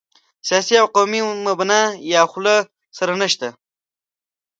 سیاسي 0.47 0.73
او 0.81 0.87
قومي 0.95 1.21
مبنا 1.47 1.81
یا 2.13 2.21
خو 2.29 2.39
له 2.45 2.55
سره 2.97 3.13
نشته. 3.21 3.47